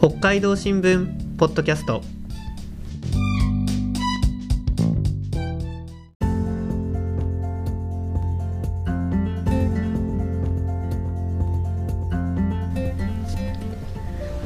[0.00, 2.02] 北海道新聞ポッドキャスト。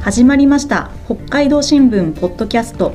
[0.01, 0.91] 始まりました。
[1.05, 2.95] 北海道新聞ポッドキャスト。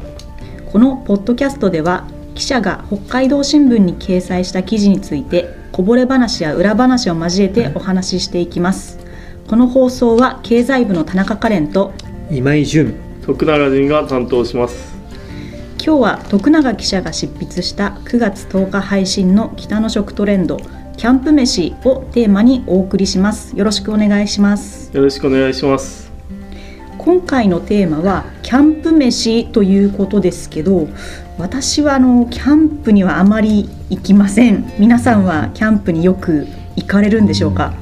[0.71, 8.97] このポッドキャストでは記者が北海道新聞に掲載した記事についてこぼれ話や裏話を交えてお話ししていきます。
[9.47, 11.93] この放送は経済部の田中カレンと
[12.29, 12.93] 今井純
[13.25, 14.95] 徳永仁が担当します。
[15.77, 20.57] 今日は徳永記者が執筆した9月10日配信の北の食トレンド
[20.97, 23.55] キャンプ飯をテーマにお送りします。
[23.55, 24.89] よろしくお願いします。
[24.93, 26.11] よろしくお願いします。
[26.97, 30.89] 今回のテーマはキャンプ飯ということですけど
[31.37, 34.73] 私はあのキャンプにはあまり行きません。
[34.77, 37.73] 皆さんはキャンプによく行かれるんでしょうか？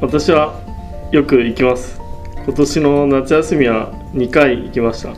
[0.00, 0.60] 私は
[1.10, 2.01] よく行きます
[2.44, 5.14] 今年の夏休みは2回行きました。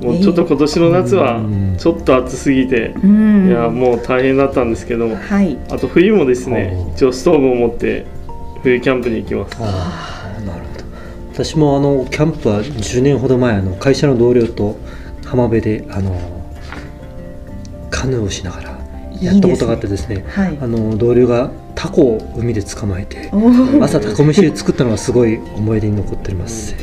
[0.00, 1.40] もうちょっと今年の夏は
[1.76, 8.06] ちょっと暑すぎて、いやもう大変だったんですけど、はい、あと冬もですね一応ストーブを持って
[8.62, 9.56] 冬キャンプに行きます。
[9.60, 10.84] あなるほど。
[11.32, 14.76] 私もあのキャンプは10年ほど前あの会社の同僚と
[15.24, 16.16] 浜辺であの
[17.90, 18.67] カヌーをしながら
[19.20, 20.24] やったことがあってですね、ね。
[20.28, 23.30] はい、あの同僚がタコを海で捕まえて
[23.80, 26.74] 朝タコ飯で作ったのがすごい思い出に残っております。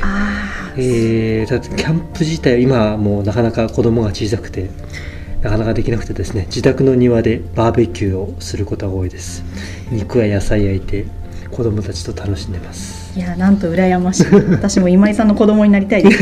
[0.77, 4.69] えー、だってキャンプ自体今もうなかなか子供が小さくて
[5.42, 9.44] なかなかできなくてですね自宅の庭でバーベキューをすることが多いです。
[9.92, 11.05] 肉や野菜焼いて
[11.52, 13.17] 子供たちと楽しんでます。
[13.17, 14.25] いやなんと羨ましい。
[14.52, 16.22] 私も今井さんの子供になりたいです。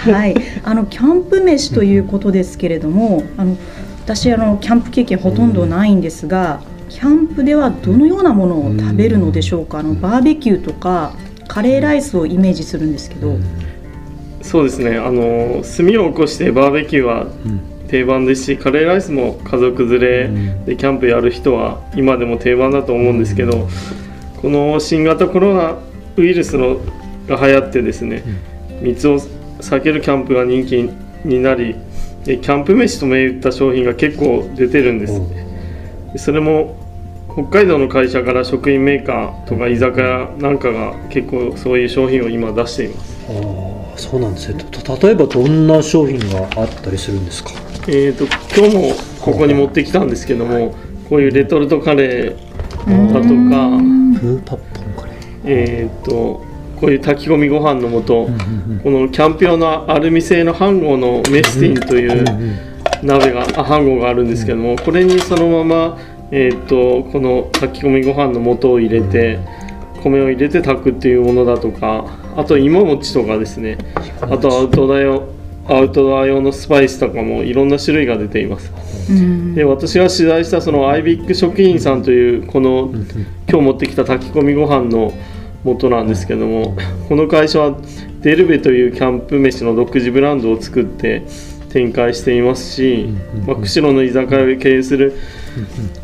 [0.10, 0.34] はい。
[0.62, 3.56] あのキャンプ飯ということですけれども、うん、あの
[4.04, 11.14] 私あのキャンプ経験ほとんどないんですが、うん、キャンプではどのようなものを食べるのでしょうか、あのバーベキューとか
[11.48, 13.38] カレーライスをイメージするんですけど、
[14.42, 14.98] そうですね。
[14.98, 17.26] あの炭を起こしてバーベキューは
[17.88, 20.00] 定番ですし、カレーライスも家族連
[20.66, 23.68] れでキャンプやる人は今でも定番だと思うんですけど、
[24.42, 25.78] この新型コロナ
[26.16, 26.76] ウイルスの
[27.26, 28.22] が流行ってですね、
[28.82, 29.18] 密を
[29.60, 30.90] 避けるキャンプが人気
[31.24, 31.74] になり
[32.24, 35.20] キャンプ飯と銘打った商品が結構出てるんです
[36.16, 36.76] それも
[37.32, 43.16] 北海道の会社から食品メーカーとか居酒屋なんかが結構そういう商品を今出しています。
[43.28, 43.32] あ
[43.96, 44.64] あそうなんですね。
[45.02, 47.50] 例えばどんな商品があったりするんですか？
[47.88, 50.74] えっ、ー、と今日もここに持ってきたんですけども、はい、
[51.08, 53.80] こういうレトルトカレーだとか
[55.44, 56.44] えっ、ー、と
[56.80, 58.26] こういう炊き込みご飯の素、
[58.82, 62.24] このキャンプ用のアルミ製の飯盒のメスティンという
[63.02, 65.98] 鍋が、あ飯盒があるんですけどもこれにそのまま
[66.30, 69.38] えーと、この炊き込みご飯の素を入れて
[70.02, 72.04] 米を入れて炊くっていうものだとか
[72.36, 73.78] あと芋餅とかですね。
[74.20, 75.28] あとアウトドア用
[75.66, 78.72] アウトドア用のスパイスとかもいろんな種類が出ています。
[79.54, 82.90] で私が取材したそのアイビック食品さんというこの
[83.48, 85.12] 今日持ってきた炊き込みご飯の
[85.64, 86.76] 素なんですけども
[87.08, 87.78] この会社は
[88.20, 91.22] デルベというキャンプ飯の独自ブランドを作って
[91.74, 93.08] 展開していますし、
[93.46, 95.14] まあ、釧路の居酒屋を経営する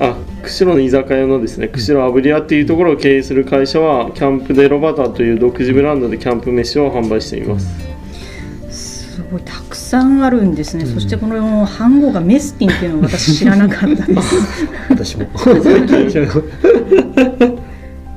[0.00, 7.68] あ釧路の居酒屋のですね釧路炙り屋っていうところを経営する会社はキャンプデロバターという独自ブランドでキャンプ飯を販売しています。
[8.70, 14.34] すごいたくさんあるんですね、うん、そしてこの飯号がメスティンっていうのを私知らなかったです。
[14.90, 15.26] 私も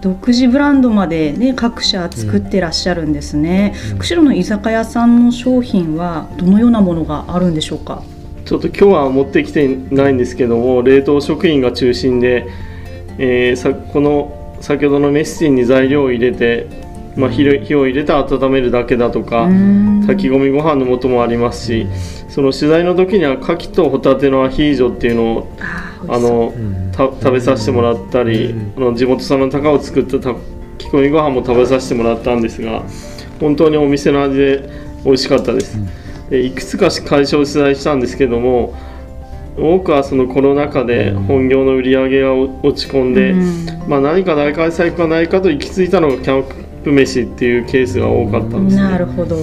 [0.04, 8.04] 独自ブランドまでね各社作ってらっしゃるんですね、うん、釧路の居酒屋さんの商品はどのようなものがあるんでしょうか？
[8.44, 12.46] ちょっと今日は持ってきてないんですけども冷凍食品が中心で、
[13.18, 16.68] えー、さこの先ほどのメッシンに材料を入れて、
[17.16, 19.48] まあ、火火を入れて温めるだけだとか
[20.06, 21.88] 炊き込みご飯の素もありますし
[22.28, 25.48] その取材の時には牡蠣とホタテのアヒージョっていうのを
[26.10, 26.54] あの
[26.94, 30.36] 食べさせてもらったりあの地元産の高を作った炊
[30.80, 32.84] き込みご飯も食べさせてもらったんですが
[33.40, 34.70] 本当にお店の味で
[35.04, 35.78] 美味しかったです。
[36.32, 38.74] いくつか会社を取材したんですけども
[39.58, 49.38] 多くはそのコロナ禍で本業の売り上げが落ち込んで、うん、まあ、何か大開催がないかと行き着いたのがキャンプ飯っていうケースが多かったんです、ね、なるほど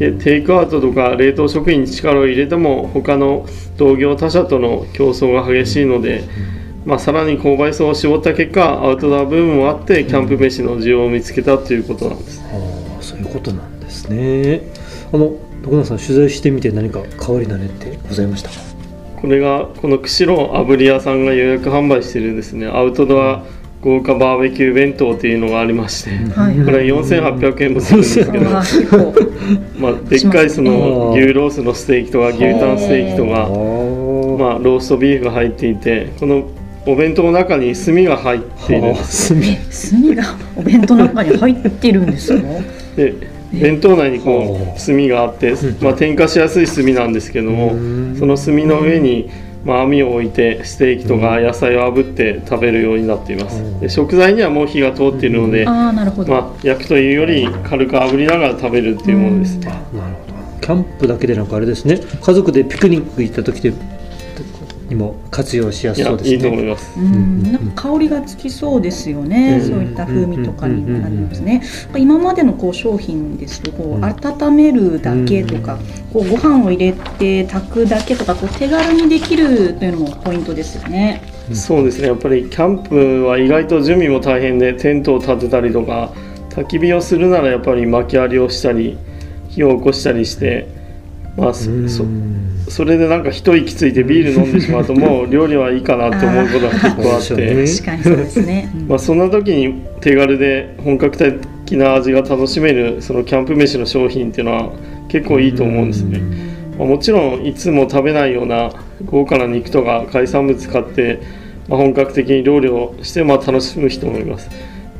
[0.00, 6.24] でテイクアウトとか冷凍食品に力を入れても他の同業他社との競争が激しいので、
[6.86, 12.46] まあ、さらに購買層を絞った結果アウトドアブームもあってキャンプ飯の需要を見つけたということなんです、あ
[12.98, 14.62] あそういうことなんですね。
[15.12, 18.54] あの徳永さん取材してみて何か変わり種ってございましたか？
[19.20, 23.44] これがこの釧路炙り屋さんが予約販売しているですねアウトドア
[23.82, 28.50] 豪華バーベキュー弁当っていうのがありまして、はい、これ4800円もするんですけど、
[29.78, 33.30] まあ、でっかいその牛ロースのステーキとか牛タンステーキとか、
[34.44, 36.48] まあ、ローストビーフが入っていてこの
[36.86, 38.94] お弁当の中に炭が入っている。
[38.94, 40.14] 炭。
[40.14, 40.24] が
[40.56, 42.48] お弁当の中に入ってるんですか？
[42.96, 43.14] で
[43.52, 47.70] 弁当内にこう炭があって、まあ、点火しやすい炭なんですけども
[48.18, 49.30] その炭の上に
[49.64, 56.32] まあ、網を置いてステーキとか野菜を炙って食べるようになっています、で食材にはもう火が通っているので、あなるほど。
[56.32, 60.34] まあ、焼くというより軽く炙りながら食べるっていうものですね、なるほど。
[60.60, 61.98] キャンプだけでなくあれですね。
[61.98, 63.72] 家族でピクニック行った時で
[64.90, 66.36] にも活用しやすそうですね。
[66.36, 66.98] いいと思います。
[66.98, 69.60] うん、なんか香りがつきそうですよね。
[69.62, 71.62] うん、そういった風味とかになりますね。
[71.96, 75.78] 今までのこう商品ですとこう温めるだけとか、
[76.12, 81.22] こうご飯を入れて炊くだけとかこう手軽にできるというのもポイントですよね。
[81.52, 82.08] そうですね。
[82.08, 86.12] やっぱりキャンプは意外と準備も大変でテントを立てたりとか
[86.50, 88.98] 焚き火をするならやっぱり薪割りをしたり
[89.48, 90.79] 火を起こしたりして。
[91.40, 91.70] まあ、そ
[92.68, 97.66] それでなんか一息ついてビール飲んでしまうと もう料理はいいかなって思うことが結構あって。
[97.66, 104.70] 確かにそうですね、 まあ、そんな時に手軽で本格的な味が楽しめるそのキャンプ飯の商品っていうのは
[105.08, 106.20] 結構いいと思うんですね、
[106.78, 108.70] まあ、もちろんいつも食べないような
[109.06, 111.20] 豪華な肉とか海産物買って、
[111.68, 114.50] まあ、本格的に料理をしてまあ楽しむ人もいます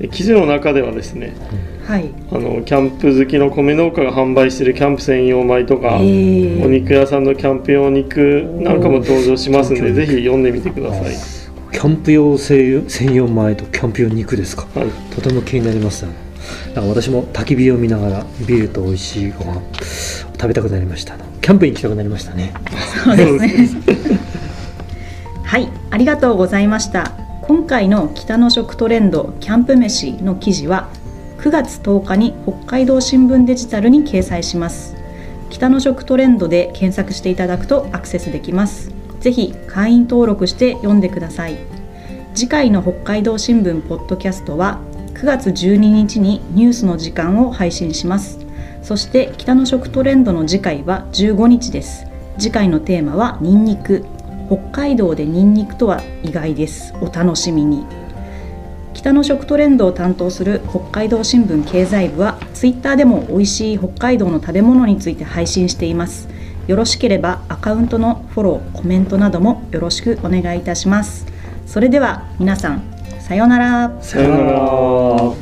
[0.08, 1.34] 記事の中ではですね、
[1.86, 8.18] はい、あのキャンプ好きの米農家が販売しているキャンプ専用米とか、お肉屋さんのキャンプ用肉
[8.60, 11.40] なんかも登場しますのでぜひ読んでみてください。
[11.72, 19.62] キャンプ用専用米とキャンプ用肉ですか、はい、とても気になりますなんか私も焚き火を見ながらビールと美味しいご飯
[20.32, 21.16] 食べたくなりました。
[21.40, 22.52] キャンプに行きたくなりましたね。
[23.04, 23.26] そうで
[23.66, 23.90] すね。
[25.44, 25.68] はい。
[25.90, 30.88] ありがとうございました今回の北の食トレンドキャンプ飯の記事は
[31.38, 34.94] 9月10日に北海道新聞デジタルに掲載します。
[35.50, 38.92] 北の食トレンドで検索していただくとアクセスできます。
[39.18, 41.56] ぜひ会員登録して読んでください。
[42.36, 44.78] 次回の北海道新聞ポッドキャストは
[45.14, 48.38] 9月12日にニュースの時間を配信します。
[48.80, 52.06] そして北の食トレンドの次回は15日です。
[52.38, 54.06] 次回のテーマはニンニク。
[54.50, 56.92] 北海道でニンニクとは意外です。
[57.00, 57.86] お楽しみに。
[58.94, 66.28] 北の食トレンドを担当する北海道新聞経済部はツイッターでも美味しい北海道の食べ物について配信しています。
[66.66, 71.26] よろしければアカウントのフォローコメントなどもよろしくお願いいたします。
[71.64, 72.82] それでは皆さん
[73.20, 74.02] さようなら。
[74.02, 75.39] さようなら。